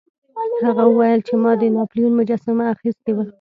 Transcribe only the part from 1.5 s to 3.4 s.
د ناپلیون مجسمه اخیستې وه.